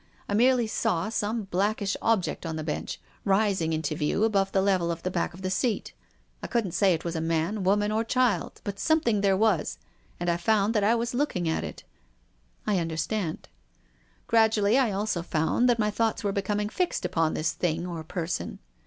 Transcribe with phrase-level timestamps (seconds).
[0.27, 4.59] I merely saw some black ish object on tiie bench, rising into view above the
[4.63, 5.93] level of the back of tlic seat.
[6.41, 8.61] I couldn't say it was man, woman or cliild.
[8.63, 9.77] But something there was,
[10.19, 11.83] and I found that I was looking at it."
[12.65, 13.47] I understand.""
[14.27, 18.57] Gradually, I also found that my thoughts were becoming fixed upon this thing or person.